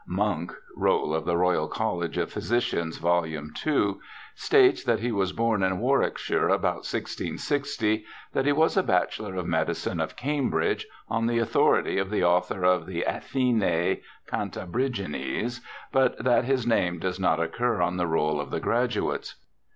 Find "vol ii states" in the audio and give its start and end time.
2.97-4.83